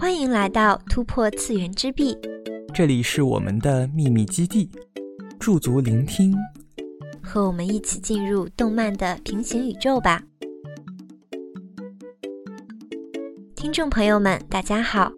[0.00, 2.16] 欢迎来到突破次元之壁，
[2.72, 4.70] 这里是我们的秘密基地，
[5.38, 6.34] 驻足聆听，
[7.22, 10.22] 和我们一起进入动漫的平行宇宙吧。
[13.54, 15.12] 听众朋友们，大家好，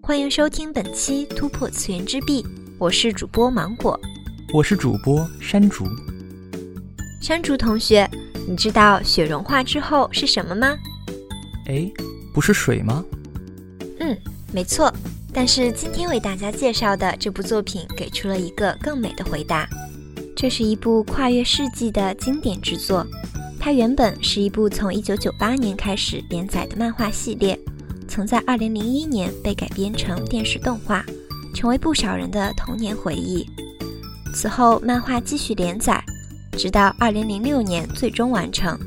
[0.00, 2.46] 欢迎收听本期突破次元之壁，
[2.78, 3.98] 我是主播芒果，
[4.54, 5.84] 我是主播山竹。
[7.20, 8.08] 山竹同学，
[8.48, 10.76] 你知道雪融化之后是什么吗？
[11.66, 11.90] 哎，
[12.32, 13.04] 不是水吗？
[14.52, 14.92] 没错。
[15.32, 19.68] 但是今天为大家介绍的这部作品给出了一个更美的回答。
[20.36, 23.06] 这是一部跨越世纪的经典之作，
[23.58, 27.58] 它原本是一部从1998年开始连载的漫画系列，
[28.08, 31.04] 曾在2001年被改编成电视动画，
[31.54, 33.46] 成为不少人的童年回忆。
[34.34, 36.02] 此后，漫画继续连载。
[36.58, 38.78] 直到二零零六年最终完成，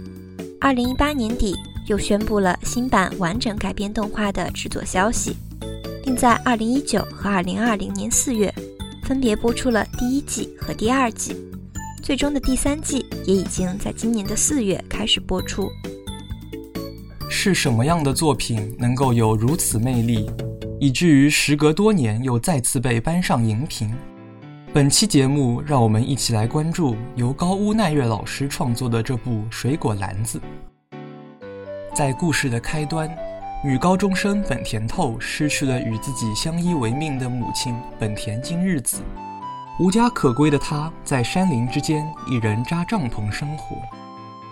[0.59, 1.55] 二零一八年底
[1.87, 5.35] 又宣布了新版完整改编动画的制作消息，
[6.03, 8.53] 并在二零一九和二零二零年四月
[9.03, 11.35] 分别播出了第一季和第二季，
[12.01, 15.69] 最终的第三季也已经在今年的四月开始播出。
[17.29, 20.29] 是什么样的作品能够有如此魅力，
[20.79, 23.91] 以至于时隔多年又再次被搬上荧屏？
[24.73, 30.39] 本期节目，让我们一起来关注由高屋奈月老师创作的这部《水果篮子》。
[31.95, 33.07] 在故事的开端，
[33.65, 39.01] 女高中生本田透失去了与自己相依为命的母亲本田今日子，
[39.79, 43.77] 无家可归的她在山林之间一人扎帐篷生活。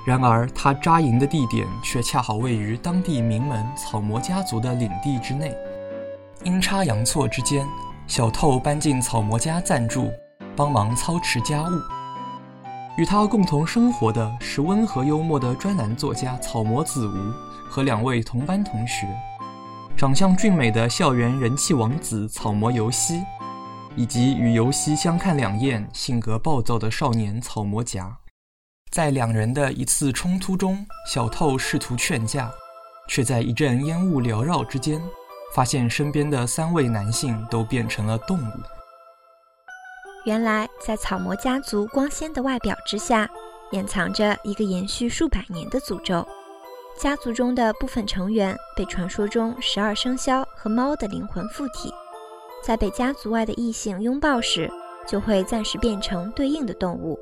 [0.07, 5.53] 然而，她扎营的地点却恰好位于当地名门草魔家族的领地之内。
[6.45, 7.67] 阴差阳错之间。
[8.07, 10.09] 小透搬进草魔家暂住，
[10.55, 11.71] 帮忙操持家务。
[12.97, 17.33] 与他共同生活的是温和幽默的专栏作家草魔子无
[17.71, 19.07] 和两位同班同学，
[19.95, 23.23] 长相俊美的校园人气王子草魔游希，
[23.95, 28.17] 以及与游希相看两厌、性格暴躁的少年草魔夹。
[28.91, 32.51] 在两人的一次冲突中，小透试图劝架，
[33.07, 35.01] 却在一阵烟雾缭绕之间。
[35.55, 38.51] 发现身边的三位男性都变成了动物。
[40.25, 43.29] 原来，在草魔家族光鲜的外表之下，
[43.71, 46.27] 掩藏着一个延续数百年的诅咒。
[46.99, 51.91] 家族中的部分成员被传说中十二生肖和猫的灵魂附体，
[52.63, 54.69] 在被家族外的异性拥抱时，
[55.07, 57.19] 就会暂时变成对应的动物。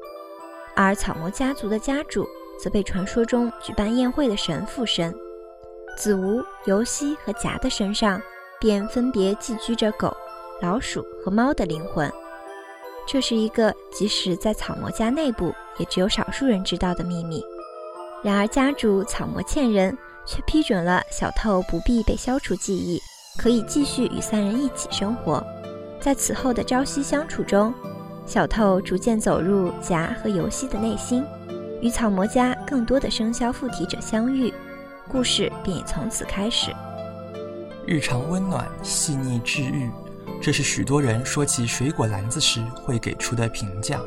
[0.75, 2.28] 而草魔家族的家主
[2.62, 5.16] 则被传说中举办宴会的神附身。
[5.97, 8.22] 子无、尤西和夹的身上，
[8.59, 10.16] 便分别寄居着狗、
[10.62, 12.12] 老鼠和猫的灵魂。
[13.08, 17.41] 这是一个即使在草魔家内部也只有少数人知道的秘密。
[18.22, 23.02] 然而，家主草魔欠人却批准了小透不必被消除记忆，
[23.38, 25.41] 可以继续与三人一起生活。
[26.02, 27.74] 在此后的朝夕相处中，
[28.25, 31.24] 小透逐渐走入夹和游希的内心，
[31.81, 34.53] 与草魔家更多的生肖附体者相遇。
[35.08, 36.72] 故事便也从此开始。
[37.88, 39.90] 日常温暖、细腻、治愈，
[40.41, 44.00] 这是许多人说起水果篮子时会给出的评价。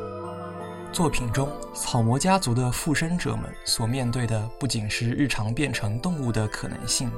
[0.93, 7.11] 作品中，草魔家族的附身者们所面对的不仅是日常变成动物的可能性，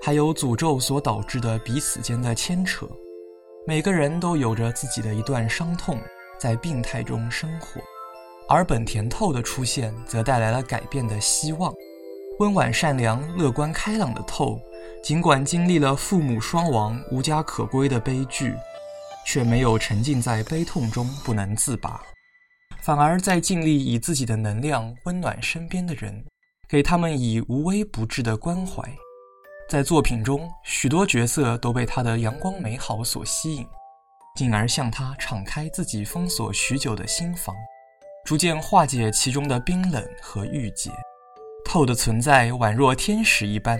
[0.00, 2.88] 还有诅咒所导致的彼此间的牵扯。
[3.66, 5.98] 每个人都有着自己的一段伤痛，
[6.38, 7.80] 在病态中生活。
[8.48, 11.74] 而本田透的出现，则带来了改变的希望。
[12.38, 14.56] 温婉善良、乐观开朗的透，
[15.02, 18.54] 尽管经历了父母双亡、无家可归的悲剧，
[19.26, 22.00] 却没有沉浸在悲痛中不能自拔，
[22.82, 26.24] 反而在尽力以自己的能量温暖身边的人，
[26.68, 28.82] 给他们以无微不至的关怀。
[29.68, 33.66] 在作品中，许多角色都被他的阳光美好所吸引，
[34.34, 37.54] 进而向他敞开自己封锁许久的心房，
[38.24, 40.90] 逐渐化解其中的冰冷和郁结。
[41.64, 43.78] 透的存在宛若天使一般，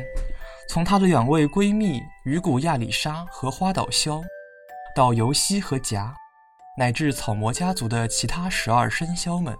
[0.68, 4.20] 从她的两位闺蜜鱼骨亚里莎和花岛萧，
[4.94, 6.14] 到由希和夹，
[6.78, 9.56] 乃至草魔家族的其他十二生肖们，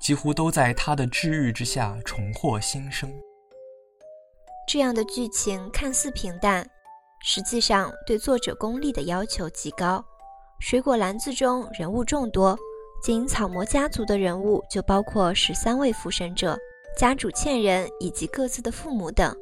[0.00, 3.12] 几乎都在他的治愈之下重获新生。
[4.66, 6.68] 这样的剧情看似平淡，
[7.22, 10.04] 实际上对作者功力的要求极高。
[10.60, 12.58] 水果篮子中人物众多，
[13.02, 16.58] 仅草魔家族的人物就包括十三位附身者。
[16.96, 19.32] 家主欠人以及各自的父母等，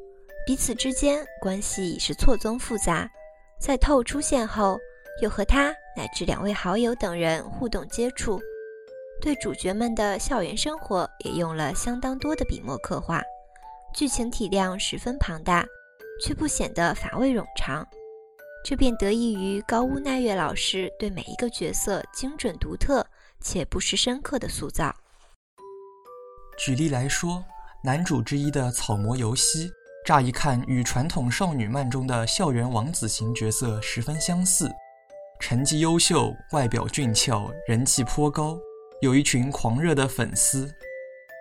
[0.47, 3.09] 彼此之间关系已是错综复杂。
[3.59, 4.79] 在透出现后，
[5.23, 8.41] 又和他乃至两位好友等人互动接触，
[9.21, 13.23] 对主角们的校园生活也用了相当多的笔墨刻画。
[13.95, 15.65] 剧情体量十分庞大，
[16.21, 17.87] 却不显得乏味冗长。
[18.63, 23.07] 这便得益于高屋奈月老师对每一个角色精准独特
[23.41, 24.95] 且不失深刻的塑造。
[26.59, 27.45] 举例来说，
[27.83, 29.71] 男主之一的草魔游希，
[30.05, 34.69] 乍一看与传统少女漫中的校园王子型角色十分相似，
[35.39, 38.59] 成绩优秀，外表俊俏，人气颇高，
[39.01, 40.69] 有一群狂热的粉丝。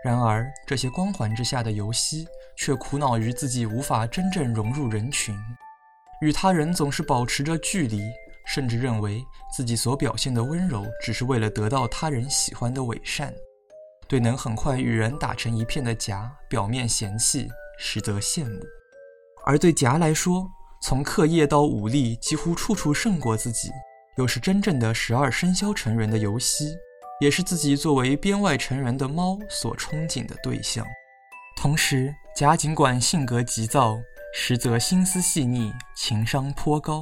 [0.04, 2.28] 然而，这些光环之下的游希，
[2.58, 5.36] 却苦恼于自己无法真正融入人群。
[6.22, 8.02] 与他人总是保持着距离，
[8.46, 9.24] 甚至认为
[9.56, 13.34] 自己所表现的温柔只是为了得到他人喜欢的伪善。
[14.08, 17.48] 对能很快与人打成一片的夹，表面嫌弃，
[17.80, 18.60] 实则羡慕；
[19.46, 20.48] 而对夹来说，
[20.88, 23.72] 从课业到武力，几乎处处胜过自己，
[24.18, 26.78] 又是真正的十二生肖成员的游戏，
[27.20, 30.86] 也是自己作为编外成员的猫所憧憬的对象。
[31.58, 33.98] 同时，夹尽管性格急躁。
[34.38, 37.02] 实则心思细腻，情商颇高。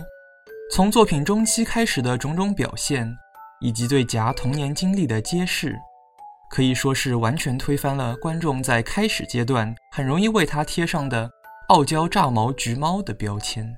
[0.71, 3.11] 从作品中期开始的种种表现，
[3.59, 5.75] 以及对夹童年经历的揭示，
[6.49, 11.29] 可以说是完全推翻了观众在开始阶段很容易为他贴上的
[11.67, 13.77] “傲娇炸毛橘猫”的标签。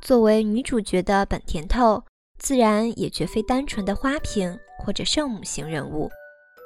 [0.00, 2.02] 作为女主角的本田透，
[2.38, 6.08] 自然也绝非单纯的花瓶或者圣母型人物。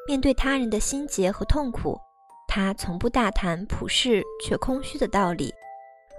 [0.07, 1.99] 面对他人的心结和痛苦，
[2.47, 5.53] 她从不大谈普世却空虚的道理。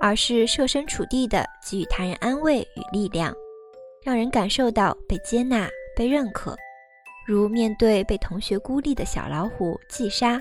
[0.02, 3.34] 而是设身处地地给予他人安慰与力量，
[4.04, 6.58] 让人感受到被接纳、被认可。
[7.26, 10.38] 如面对被同学孤立的小老虎季莎，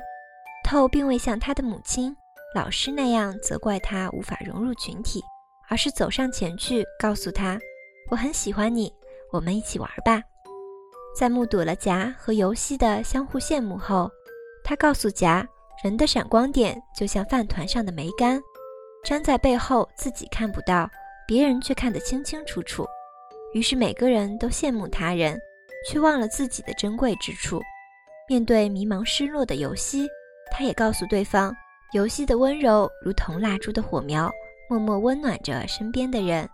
[0.65, 2.17] 透并未像他的母亲、
[2.54, 5.22] 老师那样责怪他无法融入群体，
[5.69, 7.58] 而是走上前去告诉他
[8.10, 8.93] ：“我很喜欢你，
[9.31, 10.22] 我们一起玩吧。”
[11.16, 14.10] 在目睹了夹和游戏的相互羡慕后，
[14.64, 15.46] 他告诉夹
[15.82, 18.40] ：“人的闪光点就像饭团上的梅干。”
[19.05, 20.88] 粘在背后，自己看不到，
[21.26, 22.87] 别人却看得清清楚楚。
[23.52, 25.38] 于是每个人都羡慕他人，
[25.88, 27.60] 却忘了自己的珍贵之处。
[28.28, 30.08] 面对迷茫失落的游戏，
[30.50, 31.55] 他也告诉对方，
[31.93, 34.33] 游戏的温柔如同蜡烛的火苗，
[34.69, 36.49] 默默温暖着身边的人。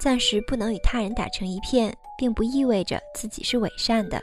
[0.00, 4.20] 暂时不能与他人打成一片，并不意味着自己是伪善的。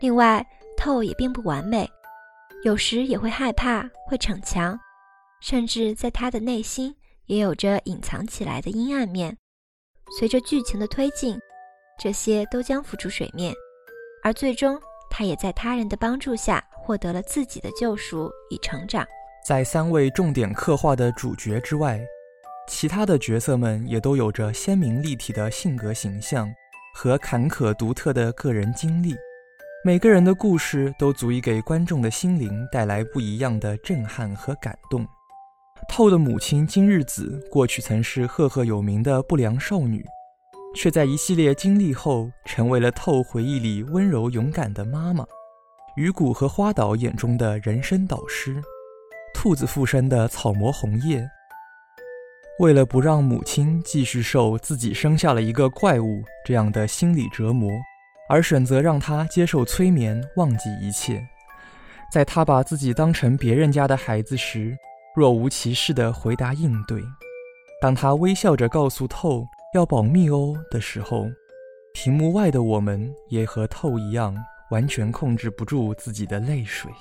[0.00, 1.88] 另外，透也并不完美，
[2.64, 4.78] 有时也会害怕，会逞强。
[5.40, 6.94] 甚至在他的内心
[7.26, 9.36] 也有着隐藏起来的阴暗面。
[10.18, 11.38] 随着剧情的推进，
[11.98, 13.54] 这些都将浮出水面，
[14.22, 14.80] 而最终
[15.10, 19.06] 他也在他人的帮助下获得了自己的救赎与成长。
[19.48, 21.98] 在三位重点刻画的主角之外，
[22.68, 26.46] 其他的角色们也都有着鲜明立体的性格形象
[26.94, 29.16] 和坎坷独特的个人经历。
[29.82, 35.02] 每个人的故事都足以给观众的心灵带来不一样的震撼和感动。
[35.88, 40.04] 透的母亲金日子过去曾是赫赫有名的不良少女，
[40.74, 45.24] 却在一系列经历后成为了透回忆里温柔勇敢的妈妈，
[45.96, 48.62] 鱼谷和花岛眼中的人生导师，
[49.48, 51.26] 兔子附身的草魔红叶。
[52.58, 57.70] 为了不让母亲继续受自己生下了一个怪物这样的心理折磨，
[58.28, 61.26] 而选择让她接受催眠，忘记一切。
[62.12, 64.76] 在她把自己当成别人家的孩子时。
[65.16, 67.02] 若无其事地回答应对。
[67.80, 71.26] 当他微笑着告诉透要保密哦的时候，
[71.94, 74.36] 屏幕外的我们也和透一样，
[74.70, 76.92] 完全控制不住自己的泪水。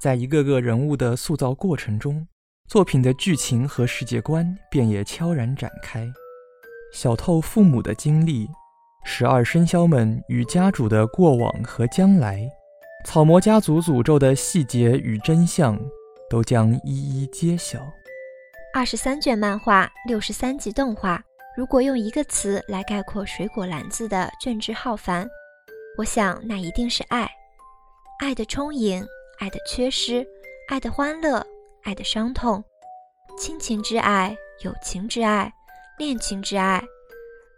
[0.00, 2.26] 在一个个人物的塑造过程中，
[2.68, 6.10] 作品的剧情和世界观便也悄然展开。
[6.92, 8.48] 小透父母的经历，
[9.04, 12.48] 十二生肖们与家主的过往和将来，
[13.04, 15.78] 草魔家族诅咒的细节与真相。
[16.30, 17.80] 都将一一揭晓。
[18.74, 21.22] 二十三卷漫画，六十三集动画。
[21.56, 25.26] 如果用一个词来概括《水果篮子》的卷帙浩繁，
[25.96, 27.26] 我想那一定是爱。
[28.20, 29.02] 爱的充盈，
[29.38, 30.26] 爱的缺失，
[30.68, 31.44] 爱的欢乐，
[31.82, 32.62] 爱的伤痛，
[33.36, 35.52] 亲情之爱，友情之爱，
[35.96, 36.82] 恋情之爱，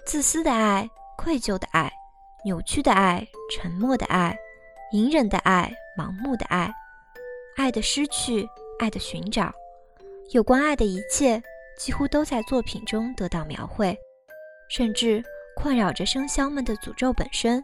[0.07, 1.91] 自私的爱，愧疚的爱，
[2.45, 4.37] 扭曲的爱，沉默的爱，
[4.93, 6.73] 隐忍的爱，盲目的爱，
[7.57, 8.49] 爱的失去。
[8.79, 9.53] 爱的寻找，
[10.33, 11.43] 有关爱的一切，
[11.77, 13.95] 几乎都在作品中得到描绘。
[14.71, 15.23] 甚至
[15.55, 17.63] 困扰着生肖们的诅咒本身，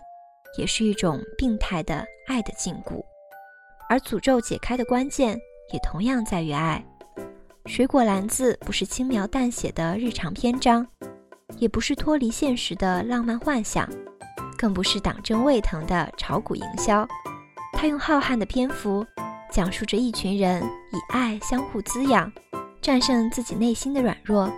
[0.58, 3.02] 也是一种病态的爱的禁锢。
[3.88, 5.38] 而诅咒解开的关键，
[5.72, 6.84] 也同样在于爱。
[7.66, 10.86] 水果篮子不是轻描淡写的日常篇章，
[11.58, 13.88] 也不是脱离现实的浪漫幻想，
[14.56, 17.06] 更不是党争胃疼的炒股营销。
[17.72, 19.04] 他用浩瀚的篇幅。
[19.48, 22.30] 讲述着一群人以爱相互滋养，
[22.82, 24.52] 战胜自己内心的软弱，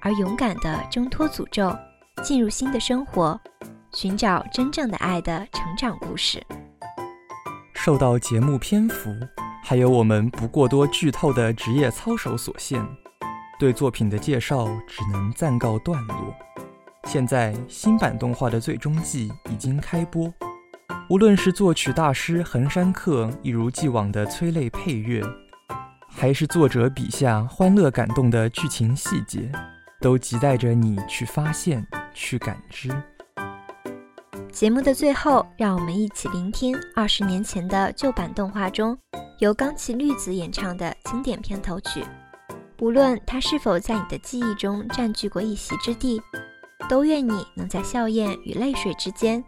[0.00, 1.76] 而勇敢地挣脱诅咒，
[2.22, 3.38] 进入新的生活，
[3.92, 6.40] 寻找真正的爱的成长故事。
[7.82, 9.10] 受到节目篇幅，
[9.64, 12.86] 还有我们不过多剧透的职业操守所限，
[13.58, 16.36] 对作品的介绍只能暂告段落。
[17.04, 20.30] 现在新版动画的最终季已经开播，
[21.08, 25.24] 无论是作曲大师横山克一如既往的催泪配乐，
[26.06, 29.50] 还是作者笔下欢乐感动的剧情细节，
[30.02, 32.90] 都亟待着你去发现、去感知。
[34.52, 38.96] 节目的最后，让我们一起聆听二十年前的旧版动画中
[39.38, 42.04] 由冈崎绿子演唱的经典片头曲。
[42.80, 46.20] 无论它是否在你的记忆中占据过一席之地，
[46.88, 49.42] 都愿你能在笑靥与泪水之间，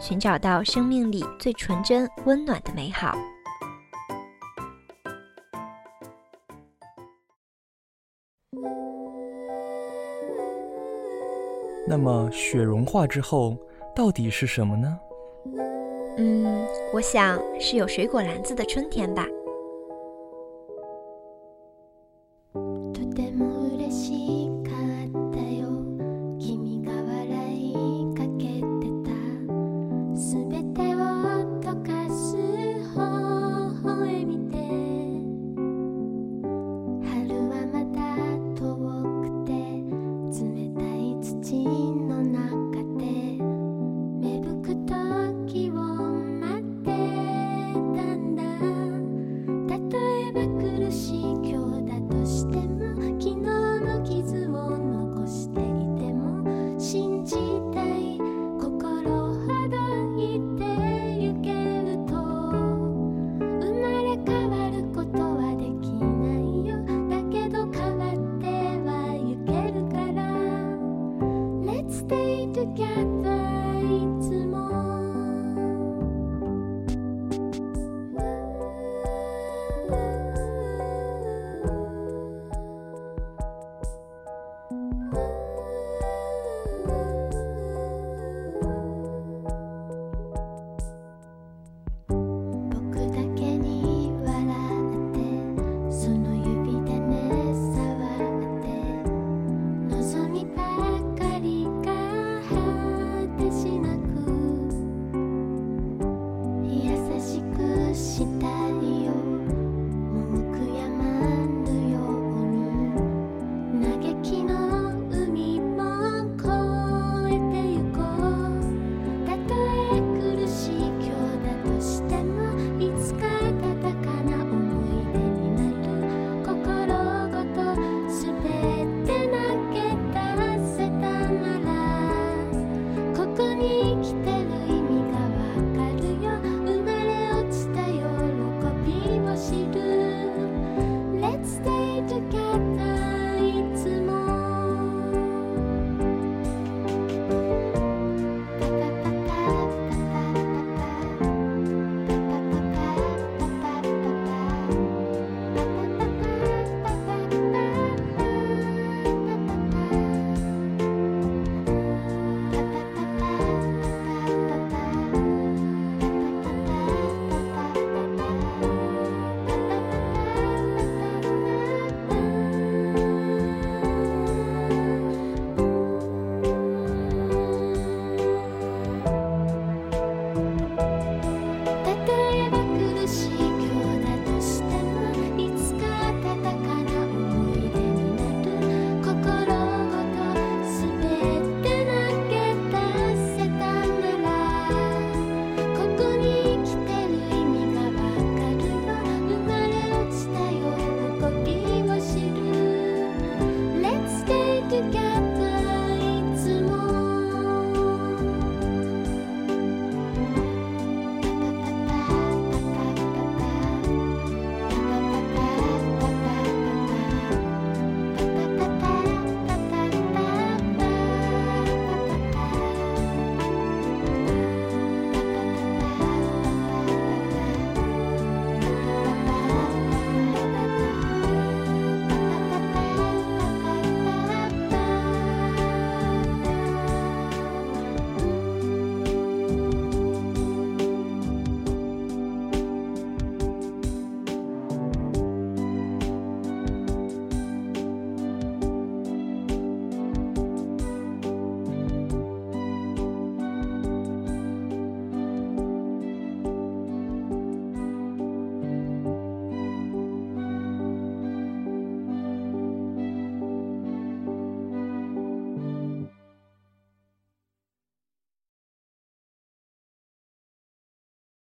[0.00, 3.16] 寻找到生命里最纯真、温暖的美好。
[11.86, 13.56] 那么，雪融化之后。
[13.98, 14.96] 到底是什么呢？
[16.18, 16.64] 嗯，
[16.94, 19.26] 我想是有水果篮子的春天吧。